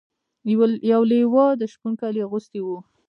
[0.91, 2.77] یو لیوه د شپون کالي اغوستي وو.